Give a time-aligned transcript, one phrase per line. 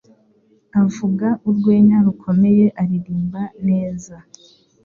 [0.81, 4.15] avuga urwenya rukomeye aririmba neza